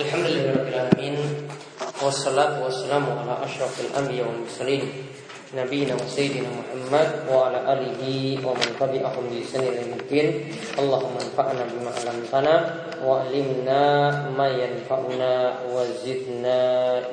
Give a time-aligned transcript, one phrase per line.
[0.00, 1.20] Alhamdulillahirabbil
[2.00, 4.88] Wassalatu wassalamu ala asyrafil anbiya wal mursalin
[5.52, 10.30] Nabiina wa sayyidina Muhammad wa ala alihi wa man tabi'ahum bi ila yaumil
[10.80, 12.54] Allahumma anfa'na bima 'allamtana
[13.04, 13.84] wa 'allimna
[14.32, 17.04] ma yanfa'una wa zidna.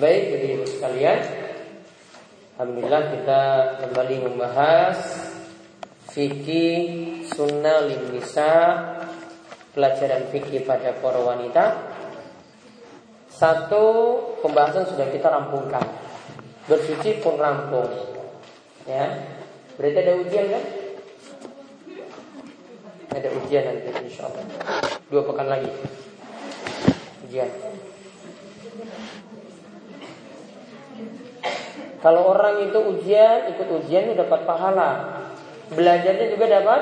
[0.00, 0.64] Baik, jadi
[2.56, 3.42] alhamdulillah kita
[3.84, 4.96] kembali membahas
[6.08, 8.96] fikih sunnah lin nisa
[9.74, 11.64] pelajaran fikih pada para wanita.
[13.30, 13.84] Satu
[14.44, 15.82] pembahasan sudah kita rampungkan.
[16.68, 17.88] Bersuci pun rampung.
[18.84, 19.22] Ya.
[19.80, 20.64] Berarti ada ujian kan?
[23.10, 24.44] Ada ujian nanti insya Allah.
[25.08, 25.70] Dua pekan lagi.
[27.26, 27.48] Ujian.
[32.00, 35.20] Kalau orang itu ujian, ikut ujian itu dapat pahala.
[35.68, 36.80] Belajarnya juga dapat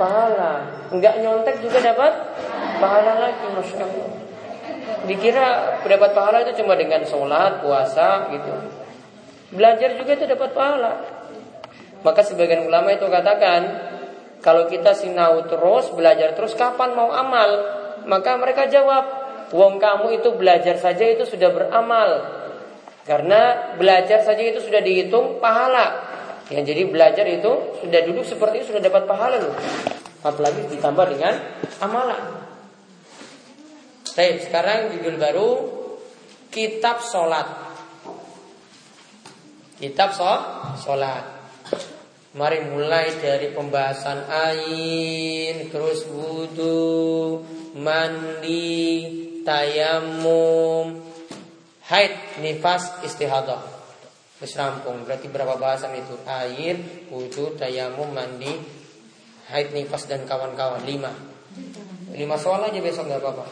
[0.00, 0.79] pahala.
[0.90, 2.12] Enggak nyontek juga dapat
[2.82, 4.10] pahala lagi, masya Allah.
[5.06, 5.46] Dikira
[5.86, 8.52] dapat pahala itu cuma dengan sholat, puasa gitu.
[9.54, 10.92] Belajar juga itu dapat pahala.
[12.02, 13.60] Maka sebagian ulama itu katakan,
[14.40, 17.50] kalau kita sinau terus, belajar terus, kapan mau amal?
[18.08, 19.04] Maka mereka jawab,
[19.52, 22.10] wong kamu itu belajar saja itu sudah beramal.
[23.04, 26.08] Karena belajar saja itu sudah dihitung pahala.
[26.50, 29.54] Yang jadi belajar itu sudah duduk seperti itu sudah dapat pahala loh.
[30.20, 31.34] Apalagi ditambah dengan
[31.80, 32.44] amalan.
[34.10, 35.48] Baik, sekarang judul baru
[36.52, 37.48] Kitab Sholat.
[39.80, 40.12] Kitab
[40.76, 41.24] Sholat.
[42.30, 47.42] Mari mulai dari pembahasan ain, terus wudhu,
[47.74, 48.86] mandi,
[49.42, 51.00] tayamum,
[51.90, 53.62] haid, nifas, istihadah.
[54.38, 55.06] Terus.
[55.08, 56.14] Berarti berapa bahasan itu?
[56.28, 58.79] Air, wudhu, tayamum, mandi,
[59.50, 60.82] haid, nifas dan kawan-kawan.
[60.86, 61.10] Lima.
[62.14, 63.46] Lima soal aja besok nggak apa-apa.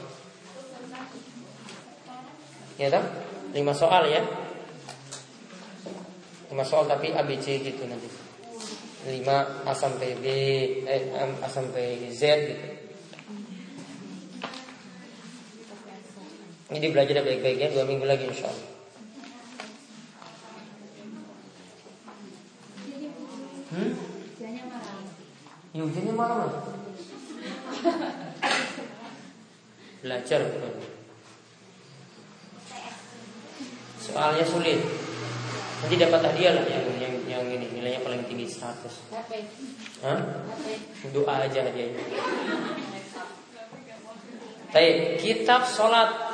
[2.79, 3.05] Ya toh?
[3.55, 4.23] Lima soal ya.
[6.49, 8.09] Lima soal tapi ABC gitu nanti.
[9.09, 10.27] Lima A sampai B,
[10.87, 12.67] eh, A sampai Z gitu.
[16.69, 18.69] Ini belajar baik-baiknya dua minggu lagi insya Allah.
[23.69, 24.18] Hmm?
[25.77, 26.51] Ya ujiannya malam.
[30.01, 30.41] Belajar
[33.99, 34.81] Soalnya sulit.
[35.79, 39.15] Nanti dapat hadiah lah yang yang yang ini nilainya paling tinggi 100.
[40.03, 40.19] Hah?
[41.15, 42.03] Doa aja hadiahnya.
[44.69, 46.29] Baik, kitab sholat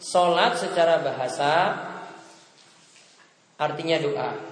[0.00, 1.76] Sholat secara bahasa
[3.60, 4.49] artinya doa.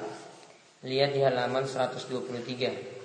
[0.87, 2.99] Lihat di halaman 123.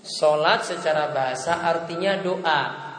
[0.00, 2.92] Sholat secara bahasa artinya doa.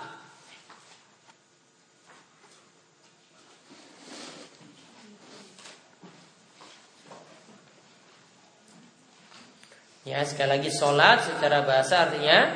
[10.03, 12.53] Ya sekali lagi sholat secara bahasa artinya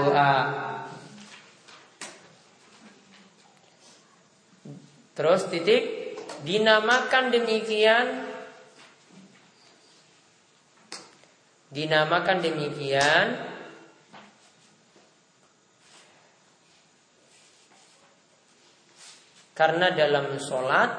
[0.00, 0.73] doa.
[5.14, 5.82] Terus titik
[6.42, 8.06] dinamakan demikian
[11.70, 13.54] dinamakan demikian
[19.54, 20.90] Karena dalam sholat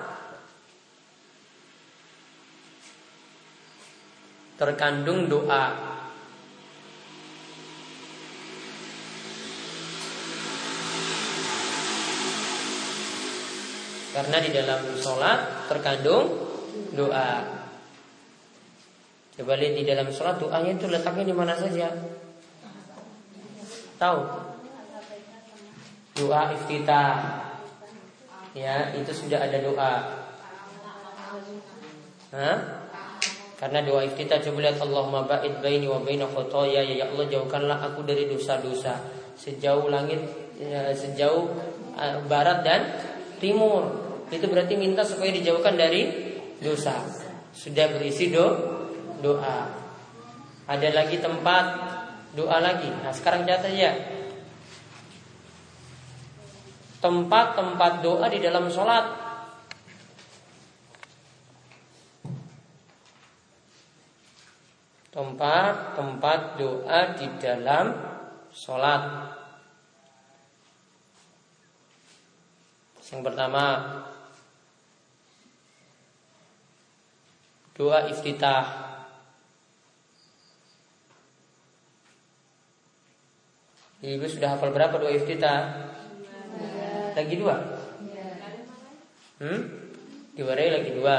[4.56, 5.84] terkandung doa.
[14.16, 16.40] Karena di dalam sholat terkandung
[16.96, 17.44] doa.
[19.36, 21.92] Coba lihat di dalam sholat doanya itu letaknya di mana saja.
[24.00, 24.20] Tahu?
[26.16, 27.16] Doa iftitah
[28.56, 29.94] ya itu sudah ada doa.
[32.31, 32.58] Hah?
[33.59, 38.07] Karena doa iftitah coba lihat Allahumma ba'id baini wa baina khotoya ya, Allah jauhkanlah aku
[38.07, 39.00] dari dosa-dosa
[39.36, 40.24] sejauh langit
[40.56, 41.51] ya, sejauh
[42.00, 42.81] uh, barat dan
[43.44, 44.05] timur.
[44.33, 46.10] Itu berarti minta supaya dijauhkan dari
[46.62, 46.98] dosa.
[47.54, 48.45] Sudah berisi do
[49.22, 49.69] doa.
[50.66, 51.66] Ada lagi tempat
[52.33, 52.89] doa lagi.
[52.89, 53.94] Nah, sekarang catat ya
[57.06, 59.06] tempat-tempat doa di dalam sholat.
[65.13, 67.86] Tempat-tempat doa di dalam
[68.50, 69.04] sholat.
[73.06, 73.63] Yang pertama
[77.75, 78.88] Doa iftitah
[84.00, 85.92] Ibu sudah hafal berapa doa iftitah?
[87.19, 87.56] Lagi dua?
[89.44, 89.60] Hmm?
[90.39, 91.16] Diwarai lagi dua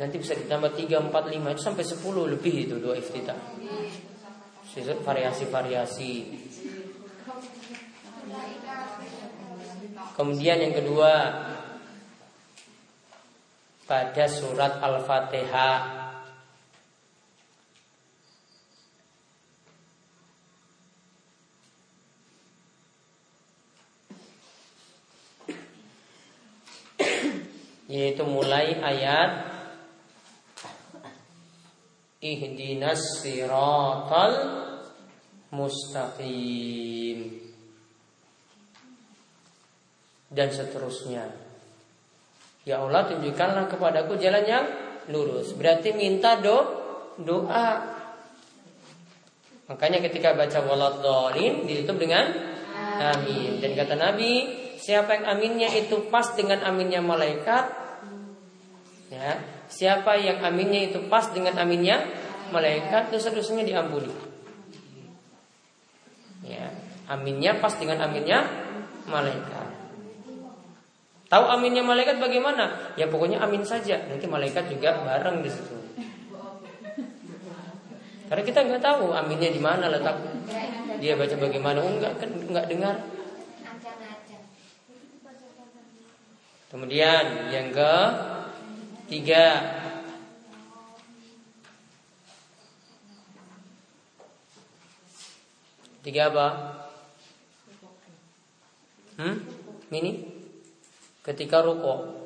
[0.00, 3.36] Nanti bisa ditambah tiga, empat, lima Itu sampai sepuluh lebih itu doa iftitah
[5.04, 6.12] Variasi-variasi
[10.16, 11.12] Kemudian yang kedua
[13.86, 16.02] pada surat Al-Fatihah
[27.92, 29.52] yaitu mulai ayat
[32.24, 34.32] ihdinas siratal
[35.52, 37.52] mustaqim
[40.32, 41.41] dan seterusnya.
[42.62, 44.64] Ya Allah tunjukkanlah kepadaku jalan yang
[45.10, 45.54] lurus.
[45.58, 46.62] Berarti minta do
[47.18, 47.98] doa.
[49.66, 52.28] Makanya ketika baca waladhdallin ditutup dengan
[53.02, 53.58] amin.
[53.58, 54.32] Dan kata Nabi,
[54.78, 57.82] siapa yang aminnya itu pas dengan aminnya malaikat,
[59.12, 59.36] Ya,
[59.68, 62.00] siapa yang aminnya itu pas dengan aminnya
[62.48, 64.08] malaikat dosa-dosanya diampuni.
[66.40, 66.72] Ya,
[67.12, 68.48] aminnya pas dengan aminnya
[69.04, 69.61] malaikat.
[71.32, 72.92] Tahu aminnya malaikat bagaimana?
[72.92, 74.04] Ya pokoknya amin saja.
[74.04, 75.72] Nanti malaikat juga bareng di situ.
[78.28, 80.20] Karena kita nggak tahu aminnya di mana letak.
[81.00, 81.80] Dia baca bagaimana?
[81.80, 82.96] Oh, enggak kan enggak dengar.
[86.68, 87.94] Kemudian yang ke
[89.08, 89.44] Tiga
[96.04, 96.48] Tiga apa?
[99.16, 99.36] Hmm?
[99.92, 100.31] Ini
[101.22, 102.22] Ketika ruko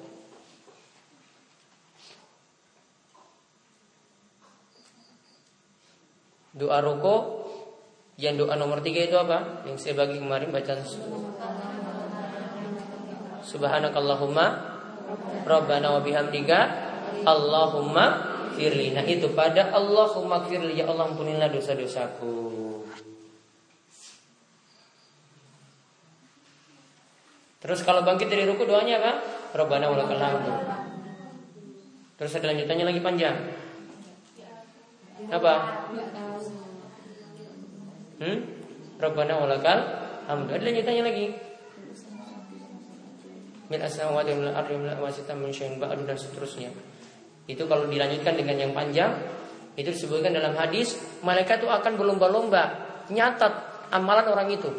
[6.57, 7.45] Doa ruko
[8.17, 9.63] Yang doa nomor tiga itu apa?
[9.69, 10.81] Yang saya bagi kemarin bacaan
[13.45, 14.47] Subhanakallahumma
[15.47, 16.59] Rabbana wa bihamdika
[17.23, 18.05] Allahumma
[18.59, 18.91] firli.
[18.91, 22.66] Nah itu pada Allahumma firli ya Allah ampunilah dosa-dosaku.
[27.56, 29.12] Terus kalau bangkit dari ruku doanya apa?
[29.56, 30.53] Rabbana wa lakal hamdu.
[32.17, 33.37] Terus ada lanjutannya lagi panjang.
[35.32, 35.53] Apa?
[38.20, 38.38] Hmm?
[39.00, 39.79] Rabbana wa lakal
[40.29, 40.50] hamdu.
[40.53, 41.26] Ada lanjutannya lagi
[43.67, 46.70] min asawati min ardi min wasita min syai'in ba'du dan seterusnya.
[47.50, 49.11] Itu kalau dilanjutkan dengan yang panjang
[49.76, 52.62] itu disebutkan dalam hadis malaikat itu akan berlomba-lomba
[53.11, 53.52] nyatat
[53.91, 54.70] amalan orang itu.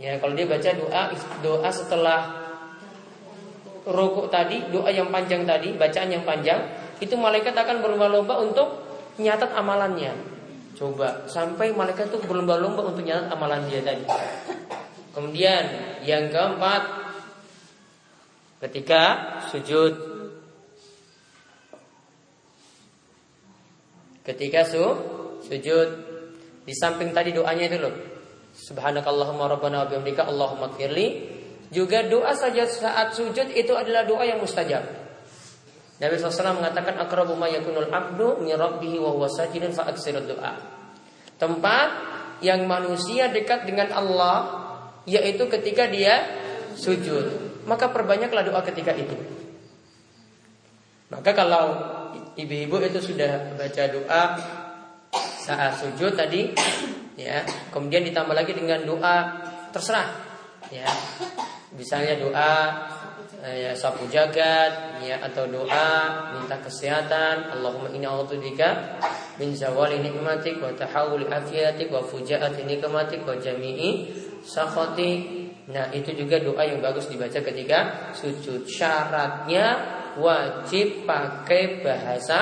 [0.00, 1.02] Ya, kalau dia baca doa
[1.44, 2.20] doa setelah
[3.84, 6.64] rukuk tadi, doa yang panjang tadi, bacaan yang panjang,
[7.02, 8.68] itu malaikat akan berlomba-lomba untuk
[9.20, 10.14] nyatat amalannya.
[10.72, 14.06] Coba sampai malaikat itu berlomba-lomba untuk nyatat amalan dia tadi.
[15.12, 15.64] Kemudian
[16.08, 16.82] yang keempat
[18.64, 19.02] ketika
[19.50, 19.92] sujud
[24.22, 24.86] ketika su
[25.42, 25.88] sujud
[26.62, 28.11] di samping tadi doanya itu loh
[28.52, 31.40] subhanakallahumma rabbana wa bihamdika allahumma firli
[31.72, 34.84] juga doa saja saat sujud itu adalah doa yang mustajab
[36.02, 40.58] Nabi SAW mengatakan akrabu ma yakunul abdu min rabbihi wa huwa sajidun fa doa.
[41.38, 41.88] Tempat
[42.42, 44.66] yang manusia dekat dengan Allah
[45.06, 46.26] yaitu ketika dia
[46.74, 49.14] sujud maka perbanyaklah doa ketika itu.
[51.12, 51.78] Maka kalau
[52.34, 54.22] ibu-ibu itu sudah baca doa
[55.42, 56.50] saat sujud tadi,
[57.22, 59.16] ya, kemudian ditambah lagi dengan doa
[59.70, 60.10] terserah,
[60.74, 60.86] ya,
[61.72, 62.52] misalnya doa
[63.42, 65.90] eh, ya sapu jagat, ya, atau doa
[66.34, 68.98] minta kesehatan, Allahumma inna a'udzubika
[69.40, 74.10] min zawali nikmatik wa tahawuli afiatik wa fujaati nikmatik wa jami'i
[74.44, 75.40] sakhati.
[75.70, 78.66] Nah itu juga doa yang bagus dibaca ketika sujud.
[78.66, 79.78] Syaratnya
[80.18, 82.38] wajib pakai bahasa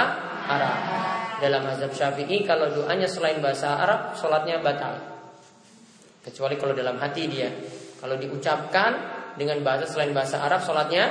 [0.50, 1.09] Arab
[1.40, 5.00] Dalam mazhab syafi'i kalau doanya selain bahasa Arab Sholatnya batal.
[6.20, 7.48] Kecuali kalau dalam hati dia.
[7.96, 8.92] Kalau diucapkan
[9.40, 11.08] dengan bahasa selain bahasa Arab Sholatnya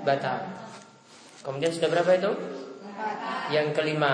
[0.00, 0.40] batal.
[1.44, 2.32] Kemudian sudah berapa itu?
[3.52, 4.12] Yang kelima.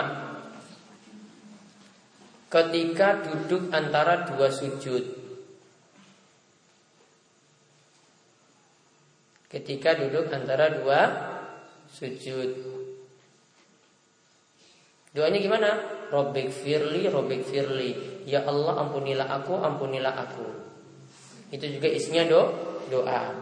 [2.51, 5.05] Ketika duduk antara dua sujud.
[9.47, 11.01] Ketika duduk antara dua
[11.87, 12.82] sujud.
[15.13, 15.71] Doanya gimana?
[16.09, 18.25] Robek firli, robek firli.
[18.25, 20.47] Ya Allah ampunilah aku, ampunilah aku.
[21.53, 22.43] Itu juga isinya do,
[22.89, 23.33] doa.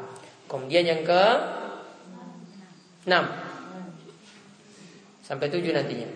[0.50, 1.22] Kemudian yang ke
[3.06, 3.24] enam
[5.22, 6.10] sampai tujuh nantinya.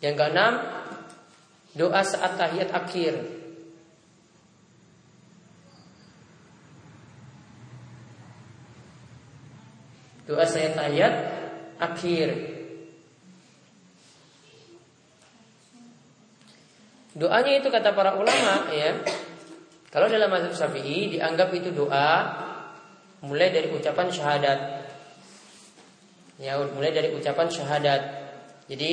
[0.00, 0.52] Yang ke enam
[1.72, 3.16] Doa saat tahiyat akhir.
[10.28, 11.14] Doa saat tahiyat
[11.80, 12.28] akhir.
[17.12, 18.96] Doanya itu kata para ulama ya.
[19.92, 22.32] Kalau dalam mazhab Syafi'i dianggap itu doa
[23.20, 24.58] mulai dari ucapan syahadat.
[26.40, 28.02] Ya, mulai dari ucapan syahadat.
[28.72, 28.92] Jadi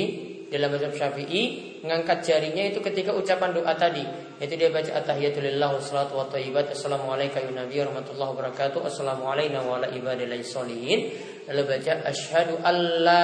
[0.51, 4.03] dalam mazhab Syafi'i mengangkat jarinya itu ketika ucapan doa tadi
[4.39, 9.79] yaitu dia baca at-tahiyatulillah wassalatu wa thayyibat assalamu ya nabi warahmatullahi wabarakatuh assalamu alayna wa
[9.79, 11.11] ala ibadillahi sholihin
[11.47, 13.23] lalu baca asyhadu alla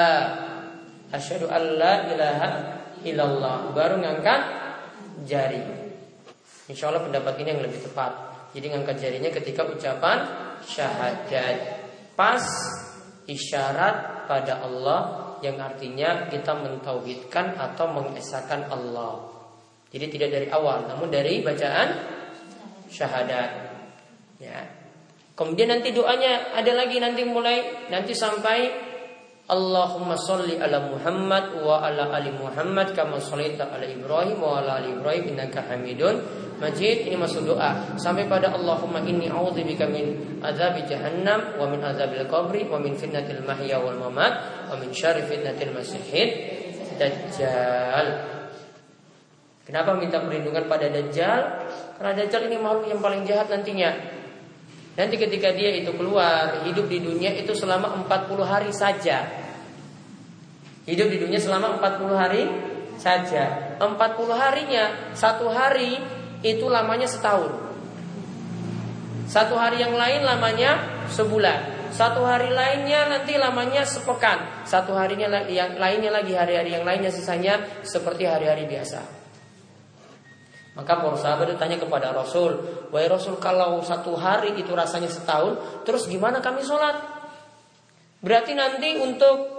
[1.12, 2.50] asyhadu alla ilaha
[3.04, 4.65] illallah baru ngangkat
[5.24, 5.64] jari
[6.66, 8.12] Insya Allah pendapat ini yang lebih tepat
[8.52, 10.28] jadi ngangkat jarinya ketika ucapan
[10.64, 11.58] syahadat
[12.16, 12.44] pas
[13.28, 15.00] isyarat pada Allah
[15.44, 19.30] yang artinya kita mentauhidkan atau mengesahkan Allah.
[19.92, 21.88] Jadi tidak dari awal, namun dari bacaan
[22.90, 23.50] syahadat.
[24.42, 24.66] Ya.
[25.36, 28.72] Kemudian nanti doanya ada lagi nanti mulai nanti sampai
[29.46, 34.98] Allahumma salli ala Muhammad wa ala ali Muhammad kama sallaita ala Ibrahim wa ala ali
[34.98, 36.18] Ibrahim innaka Hamidun
[36.58, 42.26] Majid ini masuk doa sampai pada Allahumma inni a'udzubika min azabi jahannam wa min azabil
[42.26, 46.30] qabri wa min fitnatil mahya wal mamat wa min syarri fitnatil masihid
[46.98, 48.34] dajjal
[49.66, 51.42] Kenapa minta perlindungan pada dajjal?
[51.98, 53.98] Karena dajjal ini makhluk yang paling jahat nantinya.
[54.96, 59.28] Nanti ketika dia itu keluar Hidup di dunia itu selama 40 hari saja.
[60.88, 62.44] Hidup di dunia selama 40 hari
[62.96, 63.76] saja.
[63.80, 63.92] 40
[64.32, 66.00] harinya Satu hari
[66.42, 67.52] itu lamanya setahun.
[69.28, 71.92] Satu hari yang lain lamanya sebulan.
[71.92, 74.64] Satu hari lainnya nanti lamanya sepekan.
[74.64, 79.25] Satu harinya yang lainnya lagi hari-hari yang lainnya sisanya Seperti hari-hari biasa
[80.76, 82.60] maka para sahabat bertanya kepada Rasul,
[82.92, 85.56] "Wahai Rasul, kalau satu hari itu rasanya setahun,
[85.88, 87.00] terus gimana kami sholat?"
[88.20, 89.56] Berarti nanti untuk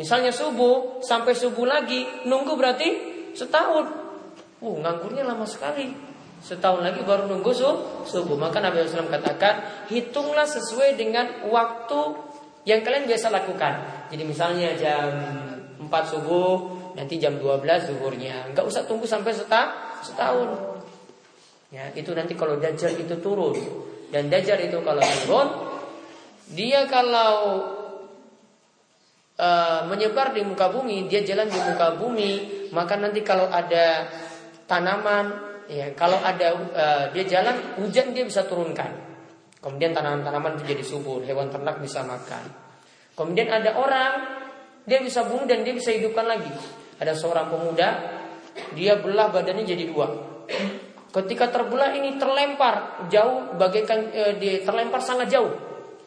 [0.00, 2.88] misalnya subuh sampai subuh lagi nunggu berarti
[3.36, 3.84] setahun.
[4.64, 5.92] Uh, nganggurnya lama sekali.
[6.40, 7.52] Setahun lagi baru nunggu
[8.08, 8.36] subuh.
[8.36, 12.00] Maka Nabi SAW katakan, hitunglah sesuai dengan waktu
[12.64, 13.74] yang kalian biasa lakukan.
[14.08, 15.08] Jadi misalnya jam
[15.80, 16.56] 4 subuh,
[16.96, 18.52] nanti jam 12 zuhurnya.
[18.52, 20.48] Enggak usah tunggu sampai setahun setahun.
[21.72, 23.56] Ya, itu nanti kalau Dajjal itu turun.
[24.12, 25.48] Dan Dajjal itu kalau turun,
[26.54, 27.32] dia kalau
[29.40, 32.32] uh, menyebar di muka bumi, dia jalan di muka bumi,
[32.70, 34.06] maka nanti kalau ada
[34.70, 35.34] tanaman,
[35.66, 38.94] ya kalau ada uh, dia jalan, hujan dia bisa turunkan.
[39.58, 42.44] Kemudian tanaman-tanaman itu jadi subur, hewan ternak bisa makan.
[43.16, 44.12] Kemudian ada orang,
[44.84, 46.52] dia bisa bunuh dan dia bisa hidupkan lagi.
[47.00, 47.88] Ada seorang pemuda
[48.74, 50.06] dia belah badannya jadi dua.
[51.14, 55.52] Ketika terbelah ini terlempar jauh bagaikan e, di terlempar sangat jauh.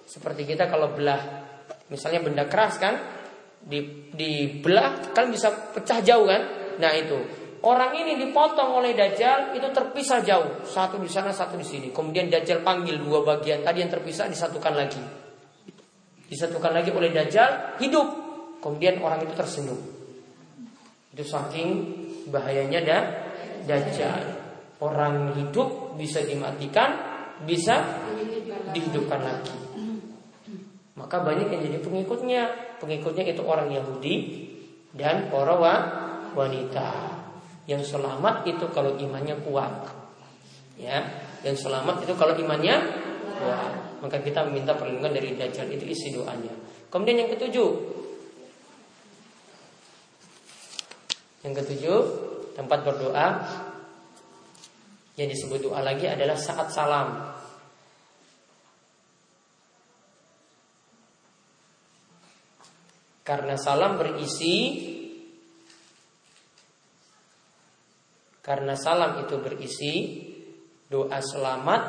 [0.03, 1.47] Seperti kita kalau belah
[1.87, 2.95] misalnya benda keras kan
[3.63, 6.43] di dibelah kan bisa pecah jauh kan?
[6.79, 7.19] Nah itu
[7.63, 11.87] orang ini dipotong oleh Dajjal itu terpisah jauh satu di sana satu di sini.
[11.95, 14.99] Kemudian Dajjal panggil dua bagian tadi yang terpisah disatukan lagi.
[16.27, 18.07] Disatukan lagi oleh Dajjal hidup.
[18.59, 19.79] Kemudian orang itu tersenyum.
[21.15, 21.69] Itu saking
[22.29, 23.03] bahayanya dah
[23.67, 24.23] dajjal.
[24.77, 26.93] Orang hidup bisa dimatikan,
[27.43, 27.81] bisa
[28.71, 29.57] dihidupkan lagi.
[30.97, 32.41] Maka banyak yang jadi pengikutnya.
[32.77, 34.15] Pengikutnya itu orang Yahudi
[34.93, 35.57] dan para
[36.33, 36.89] wanita.
[37.65, 39.93] Yang selamat itu kalau imannya kuat.
[40.77, 41.01] Ya,
[41.41, 42.75] yang selamat itu kalau imannya
[43.41, 43.73] kuat.
[43.97, 46.53] Maka kita meminta perlindungan dari dajjal itu isi doanya.
[46.93, 47.69] Kemudian yang ketujuh,
[51.47, 51.99] Yang ketujuh,
[52.59, 53.39] tempat berdoa
[55.15, 57.07] yang disebut doa lagi adalah saat salam.
[63.23, 64.55] Karena salam berisi
[68.43, 69.93] Karena salam itu berisi
[70.87, 71.83] doa selamat,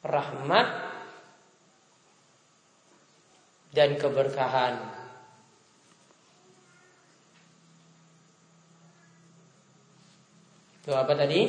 [0.00, 0.68] rahmat,
[3.76, 4.99] dan keberkahan.
[10.90, 11.46] Itu apa tadi?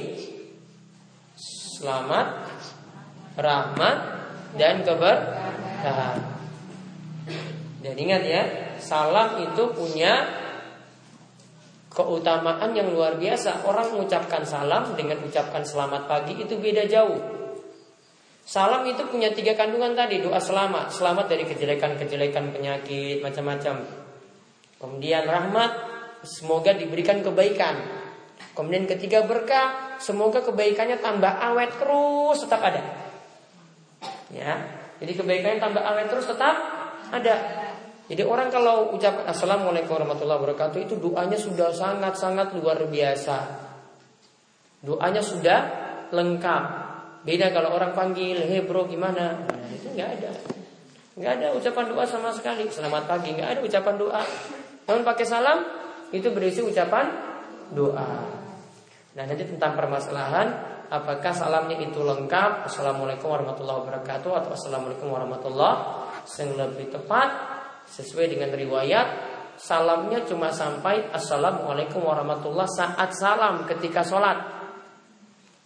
[1.33, 2.45] Selamat,
[3.33, 3.98] rahmat,
[4.53, 6.21] dan keberkahan.
[7.81, 8.45] Dan ingat ya,
[8.77, 10.29] salam itu punya
[11.89, 13.65] keutamaan yang luar biasa.
[13.65, 17.17] Orang mengucapkan salam dengan ucapkan selamat pagi itu beda jauh.
[18.45, 23.89] Salam itu punya tiga kandungan tadi, doa selamat, selamat dari kejelekan-kejelekan penyakit macam-macam.
[24.77, 25.71] Kemudian rahmat,
[26.21, 28.00] semoga diberikan kebaikan.
[28.51, 32.84] Kemudian ketiga berkah, semoga kebaikannya tambah awet terus tetap ada.
[34.31, 34.60] Ya,
[35.00, 36.55] jadi kebaikannya tambah awet terus tetap
[37.12, 37.36] ada.
[38.12, 43.38] Jadi orang kalau ucap Assalamualaikum warahmatullahi wabarakatuh itu doanya sudah sangat-sangat luar biasa.
[44.84, 45.60] Doanya sudah
[46.12, 46.63] lengkap.
[47.24, 49.48] Beda kalau orang panggil, hei bro gimana?
[49.48, 50.31] Nah, itu nggak ada.
[51.15, 52.67] Nggak ada ucapan doa sama sekali.
[52.67, 54.24] Selamat pagi, nggak ada ucapan doa.
[54.91, 55.63] Namun pakai salam
[56.12, 57.08] itu berisi ucapan
[57.72, 58.40] doa.
[59.11, 60.47] Nah nanti tentang permasalahan
[60.87, 62.67] apakah salamnya itu lengkap?
[62.71, 65.75] Assalamualaikum warahmatullahi wabarakatuh atau Assalamualaikum warahmatullahi
[66.39, 67.29] yang lebih tepat
[67.91, 69.07] sesuai dengan riwayat
[69.59, 74.39] salamnya cuma sampai Assalamualaikum warahmatullahi saat salam ketika sholat.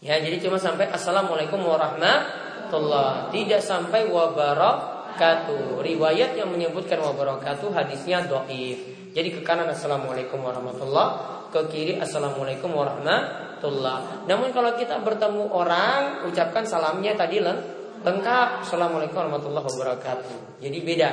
[0.01, 5.85] Ya jadi cuma sampai Assalamualaikum warahmatullahi tidak sampai wabarakatuh.
[5.85, 8.81] Riwayat yang menyebutkan wabarakatuh hadisnya doif.
[9.15, 11.07] Jadi ke kanan Assalamualaikum warahmatullah
[11.55, 14.27] Ke kiri Assalamualaikum warahmatullah.
[14.27, 18.67] Namun kalau kita bertemu orang Ucapkan salamnya tadi lengkap.
[18.67, 20.59] Assalamualaikum warahmatullahi wabarakatuh.
[20.59, 21.09] Jadi beda.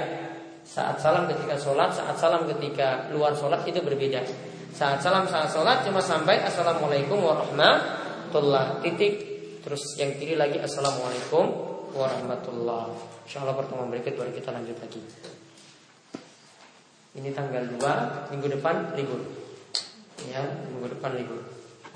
[0.66, 4.18] Saat salam ketika sholat Saat salam ketika luar sholat itu berbeda.
[4.75, 8.82] Saat salam saat sholat Cuma sampai Assalamualaikum warahmatullah.
[8.82, 9.14] Titik.
[9.62, 11.54] Terus yang kiri lagi Assalamualaikum
[11.94, 12.90] warahmatullah.
[13.30, 14.99] Insya Allah pertemuan berikut baru kita lanjut lagi.
[17.14, 19.41] Ini tanggal 2 Minggu depan libur
[20.31, 21.43] Ya minggu depan libur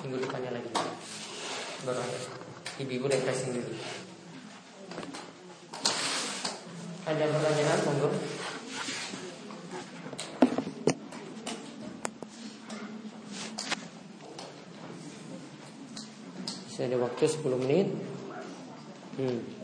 [0.03, 0.71] Minggu depannya lagi.
[1.87, 2.19] Baru ada
[2.77, 3.73] Ibu-ibu refreshing dulu.
[7.07, 8.09] Ada pertanyaan monggo.
[16.69, 17.89] Saya ada waktu 10 menit.
[19.17, 19.56] Hmm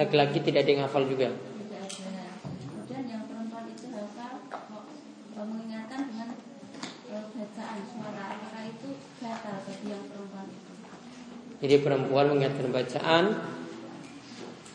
[0.00, 1.28] laki-laki tidak ada yang hafal juga.
[1.28, 4.32] Kemudian yang perempuan itu hafal
[5.44, 6.28] mengingatkan dengan
[7.12, 8.88] e, bacaan suara apakah itu
[9.20, 10.72] batal bagi yang perempuan itu.
[11.60, 13.24] Jadi perempuan mengingatkan bacaan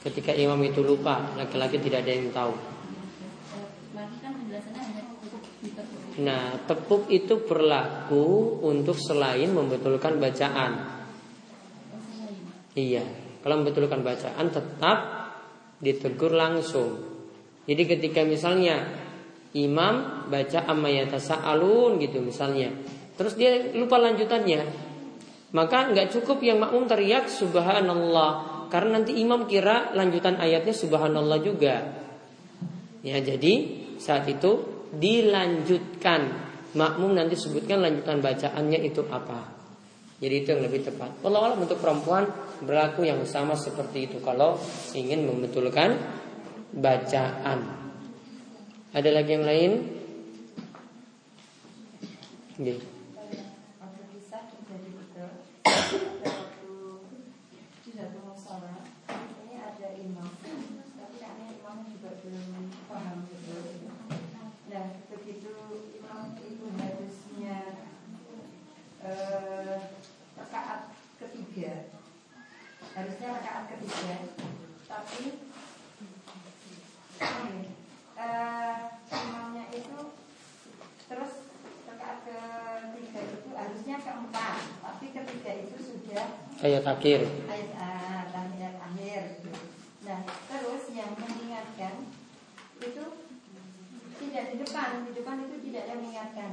[0.06, 2.54] ketika imam itu lupa, laki-laki tidak ada yang tahu.
[4.22, 4.34] kan
[6.16, 10.72] Nah, tepuk itu berlaku untuk selain membetulkan bacaan.
[11.92, 13.04] Oh, iya,
[13.46, 14.98] kalau membetulkan bacaan tetap
[15.86, 17.06] ditegur langsung.
[17.70, 18.82] Jadi ketika misalnya
[19.54, 22.74] imam baca amayata alun gitu misalnya,
[23.14, 24.66] terus dia lupa lanjutannya,
[25.54, 31.76] maka nggak cukup yang makmum teriak subhanallah karena nanti imam kira lanjutan ayatnya subhanallah juga.
[33.06, 36.22] Ya jadi saat itu dilanjutkan
[36.76, 39.56] makmum nanti sebutkan lanjutan bacaannya itu apa.
[40.20, 41.12] Jadi itu yang lebih tepat.
[41.24, 42.24] Allah untuk perempuan
[42.64, 44.56] berlaku yang sama seperti itu kalau
[44.96, 46.00] ingin membetulkan
[46.72, 47.60] bacaan.
[48.96, 49.72] Ada lagi yang lain?
[52.56, 52.96] Okay.
[72.96, 74.16] harusnya rakaat ketiga
[74.88, 75.36] tapi
[77.20, 77.68] ini
[78.16, 78.76] uh,
[79.12, 80.16] imamnya itu
[81.12, 81.52] terus
[81.92, 84.60] rakaat ketiga itu harusnya keempat
[85.16, 86.26] tapi ketiga itu sudah
[86.60, 87.72] ayat akhir ayat
[88.36, 89.22] ayat akhir
[90.04, 92.04] nah terus yang mengingatkan
[92.84, 93.04] itu
[94.20, 96.52] tidak di depan di depan itu tidak ada mengingatkan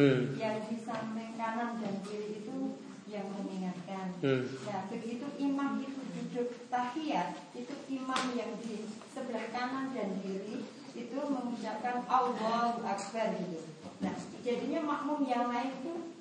[0.00, 0.40] hmm.
[0.40, 2.80] yang di samping kanan dan kiri itu
[3.12, 4.16] yang mengingatkan.
[4.24, 4.48] Hmm.
[4.64, 10.64] Nah, begitu imam itu duduk tahiyat, itu imam yang di sebelah kanan dan kiri
[10.96, 13.60] itu mengucapkan Allahu Akbar gitu.
[14.00, 16.11] Nah, jadinya makmum yang lain itu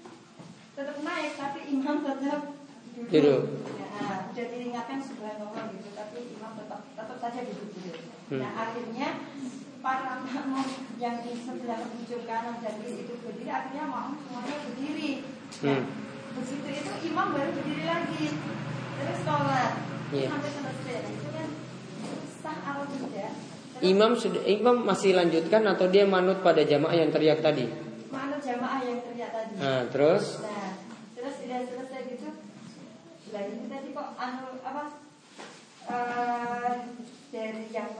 [0.73, 2.41] tetap naik, tapi imam tetap
[2.95, 3.41] duduk.
[4.01, 7.97] Nah, jadi ingatkan subhanallah gitu, tapi imam tetap tetap saja duduk duduk.
[8.31, 8.39] Hmm.
[8.41, 9.07] Nah, akhirnya
[9.81, 10.67] para makmum
[11.01, 15.11] yang di sebelah ujung kanan dan kiri itu berdiri, akhirnya makmum semuanya berdiri.
[15.61, 18.23] Nah, hmm begitu itu imam baru berdiri lagi
[19.01, 19.71] terus sholat
[20.15, 20.29] yeah.
[20.31, 21.47] sampai selesai nah, itu kan
[22.39, 23.33] sah atau tidak
[23.81, 27.65] Imam sudah imam masih lanjutkan atau dia manut pada jamaah yang teriak tadi?
[28.13, 29.57] Manut jamaah yang teriak tadi.
[29.57, 30.37] Nah, terus?
[30.37, 30.77] Nah,
[31.17, 32.29] terus sudah selesai gitu.
[33.31, 34.83] Lah ini tadi kok anu apa?
[35.81, 36.75] Uh,
[37.31, 37.91] dari yang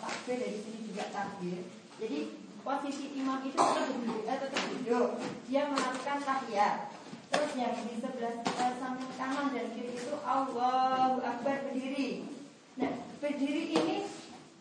[0.00, 1.60] takbir dari sini juga takbir.
[1.98, 2.18] Jadi
[2.62, 5.08] posisi imam itu tetap berdiri, eh, tetap duduk.
[5.50, 6.76] Dia melakukan tahiyat.
[7.32, 12.28] Terus yang di sebelah eh, samping kanan dan kiri itu Allahu Akbar berdiri.
[12.78, 13.96] Nah, berdiri ini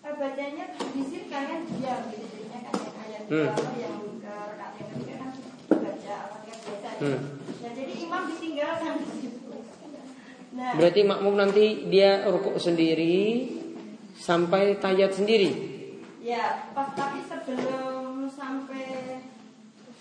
[0.01, 2.25] eh, bacanya di sini kalian diam gitu.
[2.25, 3.53] Jadinya kan yang ayat Hmm.
[3.79, 5.31] yang ke rakaat yang ketiga kan
[5.71, 6.89] baca al-fatihah biasa.
[6.99, 7.40] Hmm.
[7.81, 9.49] Jadi imam ditinggalkan di situ.
[10.51, 13.49] Nah, Berarti makmum nanti dia rukuk sendiri
[14.13, 15.49] sampai tayat sendiri.
[16.21, 18.85] Ya, pas tapi sebelum sampai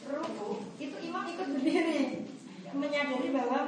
[0.05, 2.29] ruku itu imam ikut berdiri
[2.71, 3.61] menyadari bahwa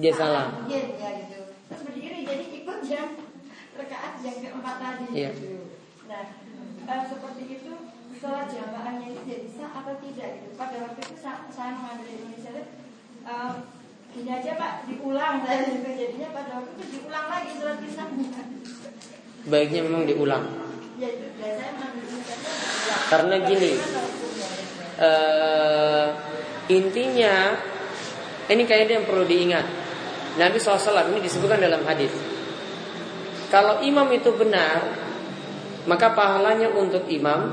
[0.00, 0.64] Dia salah.
[0.64, 1.40] mungkin ya gitu.
[1.68, 3.08] Terus berdiri jadi ikut yang
[3.76, 5.06] rekaat yang keempat tadi.
[5.12, 5.30] Iya.
[5.36, 5.60] Gitu.
[6.08, 6.24] Nah,
[6.80, 7.72] eh, seperti itu
[8.16, 10.48] sholat jamaahnya itu jadi sah atau tidak gitu.
[10.56, 12.40] Pada waktu itu sa- saya mengambil di
[14.10, 15.86] Gini aja pak diulang saya gitu.
[15.86, 18.04] jadinya pada waktu itu diulang lagi sholat isya
[19.46, 20.44] Baiknya memang diulang.
[21.00, 21.94] ya dan diulang.
[23.08, 23.72] Karena gini,
[25.00, 26.06] eh,
[26.68, 27.34] intinya
[28.50, 29.66] ini kayaknya yang perlu diingat.
[30.36, 32.12] Nabi SAW ini disebutkan dalam hadis.
[33.50, 34.90] Kalau imam itu benar,
[35.86, 37.50] maka pahalanya untuk imam,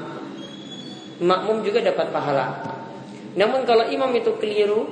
[1.21, 2.62] makmum juga dapat pahala.
[3.38, 4.89] Namun kalau imam itu keliru,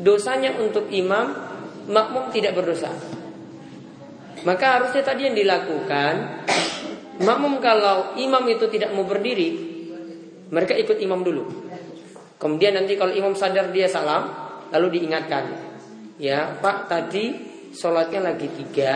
[0.00, 1.32] dosanya untuk imam,
[1.88, 2.92] makmum tidak berdosa.
[4.44, 6.12] Maka harusnya tadi yang dilakukan,
[7.24, 9.50] makmum kalau imam itu tidak mau berdiri,
[10.52, 11.44] mereka ikut imam dulu.
[12.36, 14.28] Kemudian nanti kalau imam sadar dia salam,
[14.70, 15.44] lalu diingatkan.
[16.20, 17.34] Ya, Pak tadi
[17.72, 18.94] sholatnya lagi tiga,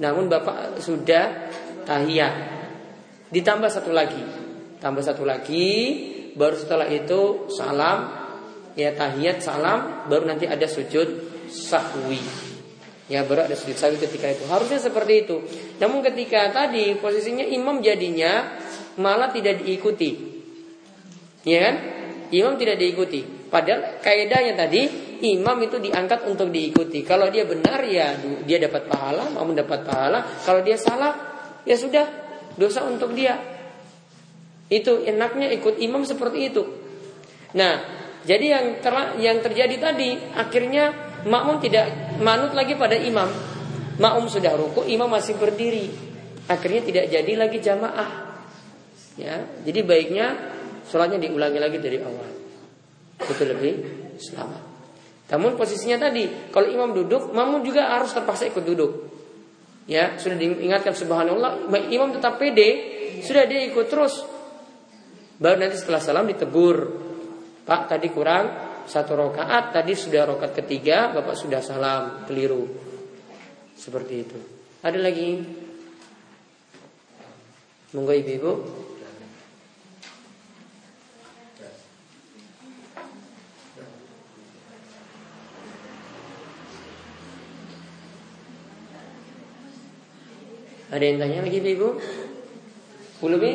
[0.00, 1.52] namun Bapak sudah
[1.84, 2.34] tahiyat.
[3.30, 4.20] Ditambah satu lagi,
[4.82, 5.70] tambah satu lagi,
[6.34, 8.19] baru setelah itu salam,
[8.78, 11.08] ya tahiyat salam, baru nanti ada sujud
[11.50, 12.20] sahwi.
[13.10, 14.46] Ya baru ada sujud sahwi ketika itu.
[14.46, 15.42] Harusnya seperti itu.
[15.82, 18.60] Namun ketika tadi posisinya imam jadinya
[18.98, 20.10] malah tidak diikuti.
[21.42, 21.76] Ya kan?
[22.30, 23.26] Imam tidak diikuti.
[23.50, 24.86] Padahal kaidahnya tadi
[25.26, 27.02] imam itu diangkat untuk diikuti.
[27.02, 28.14] Kalau dia benar ya
[28.46, 30.22] dia dapat pahala, makmum dapat pahala.
[30.46, 31.12] Kalau dia salah
[31.66, 32.06] ya sudah
[32.54, 33.34] dosa untuk dia.
[34.70, 36.62] Itu enaknya ikut imam seperti itu.
[37.58, 40.92] Nah, jadi yang ter- yang terjadi tadi akhirnya
[41.24, 43.28] makmum tidak manut lagi pada imam.
[44.00, 45.92] Makmum sudah ruku, imam masih berdiri.
[46.48, 48.32] Akhirnya tidak jadi lagi jamaah.
[49.20, 50.26] Ya, jadi baiknya
[50.88, 52.28] sholatnya diulangi lagi dari awal.
[53.20, 53.72] Itu lebih
[54.16, 54.62] selamat.
[55.30, 58.92] Namun posisinya tadi, kalau imam duduk, makmum juga harus terpaksa ikut duduk.
[59.86, 62.68] Ya, sudah diingatkan subhanallah, imam tetap pede,
[63.22, 64.24] sudah dia ikut terus.
[65.40, 66.99] Baru nanti setelah salam ditegur.
[67.70, 68.50] Pak tadi kurang
[68.82, 72.66] satu rokaat, tadi sudah rokaat ketiga, bapak sudah salam, keliru.
[73.78, 74.38] Seperti itu.
[74.82, 75.38] Ada lagi?
[77.94, 78.52] Monggo ibu-ibu.
[90.90, 92.02] Ada yang tanya lagi ibu?
[93.14, 93.54] Sepuluh lebih?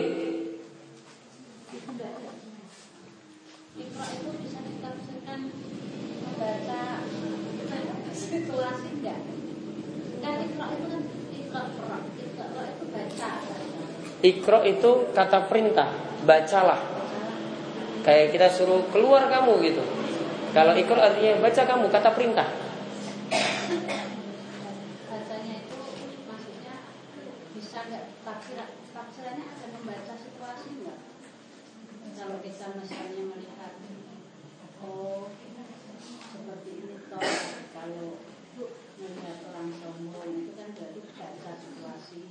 [3.75, 5.51] Iqra itu bisa ditafsirkan
[6.23, 6.83] membaca
[8.15, 9.19] situasi enggak?
[10.23, 11.03] Kan Iqra itu kan
[11.35, 13.31] Iqra Iqra Iqra itu baca
[14.25, 15.93] Ikro itu kata perintah,
[16.25, 16.81] bacalah.
[18.01, 19.85] Kayak kita suruh keluar kamu gitu.
[20.49, 22.49] Kalau ikro artinya baca kamu, kata perintah.
[25.05, 25.77] Bacanya itu
[26.25, 26.75] maksudnya
[27.53, 30.99] bisa enggak tafsiran tafsirannya akan membaca situasi enggak?
[32.17, 33.77] Kalau kita misalnya melihat
[34.81, 35.29] oh
[36.33, 37.21] seperti ini toh
[37.77, 38.17] kalau
[38.97, 42.21] melihat orang sombong itu kan berarti baca situasi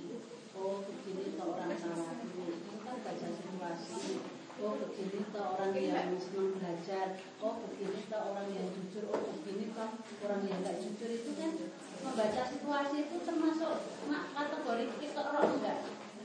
[0.55, 4.23] oh begini toh orang salah itu kan baca situasi
[4.63, 7.19] oh begini toh orang yang senang belajar.
[7.43, 9.05] Oh begini toh orang yang jujur.
[9.11, 9.91] Oh begini toh
[10.25, 11.11] orang yang nggak jujur.
[11.11, 11.51] Itu kan
[12.01, 13.73] membaca situasi itu termasuk
[14.07, 15.79] mak kategori kita orang enggak?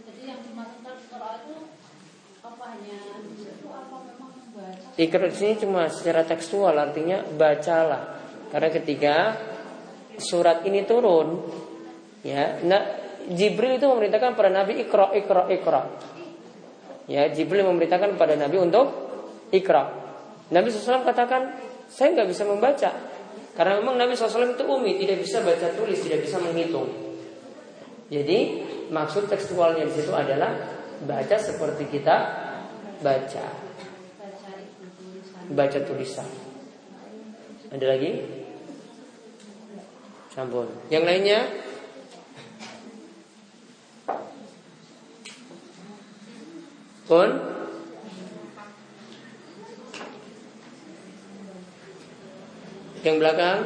[0.08, 1.58] Jadi yang dimaksud orang itu
[2.40, 2.64] apa?
[2.72, 3.96] Hanya di situ apa?
[4.08, 4.88] Memang membaca?
[4.96, 8.24] Ikro di sini cuma secara tekstual artinya bacalah.
[8.50, 9.16] Karena ketika
[10.18, 11.38] surat ini turun,
[12.26, 12.82] ya, nah
[13.30, 15.82] Jibril itu memerintahkan pada Nabi ikro, ikro, ikro.
[17.06, 18.90] Ya, Jibril memerintahkan pada Nabi untuk
[19.54, 19.84] ikro.
[20.50, 21.54] Nabi SAW katakan,
[21.90, 22.90] saya nggak bisa membaca.
[23.54, 26.90] Karena memang Nabi SAW itu umi, tidak bisa baca tulis, tidak bisa menghitung.
[28.10, 30.58] Jadi maksud tekstualnya di situ adalah
[31.06, 32.18] baca seperti kita
[33.06, 33.46] baca,
[35.54, 36.26] baca tulisan.
[37.70, 38.12] Ada lagi?
[40.34, 40.90] Sampun.
[40.90, 41.69] Yang lainnya?
[47.10, 47.30] Un
[53.02, 53.60] Yang belakang?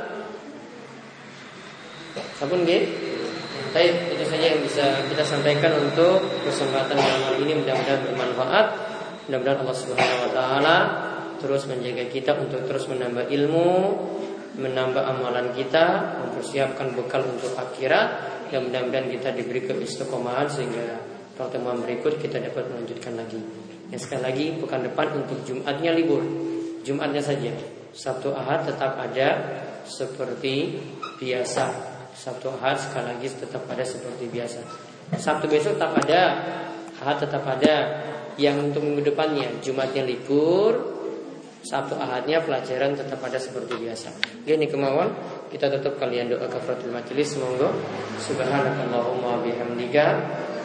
[2.40, 2.72] Sabun G
[3.74, 7.58] Baik, itu saja yang bisa kita sampaikan untuk kesempatan malam ini.
[7.58, 8.68] Mudah-mudahan bermanfaat.
[9.26, 10.78] Mudah-mudahan Allah Subhanahu wa taala
[11.42, 13.74] terus menjaga kita untuk terus menambah ilmu,
[14.62, 18.08] menambah amalan kita, mempersiapkan bekal untuk akhirat.
[18.54, 23.42] Dan mudah-mudahan kita diberi keistiqomahan sehingga pertemuan berikut kita dapat melanjutkan lagi.
[23.90, 26.22] Yang sekali lagi pekan depan untuk Jumatnya libur.
[26.82, 27.54] Jumatnya saja.
[27.94, 29.30] Sabtu Ahad tetap ada
[29.86, 30.82] seperti
[31.22, 31.70] biasa.
[32.14, 34.60] Sabtu Ahad sekali lagi tetap ada seperti biasa.
[35.14, 36.22] Sabtu besok tetap ada,
[37.02, 37.76] Ahad tetap ada.
[38.34, 40.74] Yang untuk minggu depannya Jumatnya libur,
[41.64, 44.10] Sabtu Ahadnya pelajaran tetap ada seperti biasa.
[44.44, 45.14] Gini kemauan
[45.48, 47.72] kita tutup kalian doa kafaratul majelis semoga
[48.20, 50.06] subhanakallahumma bihamdika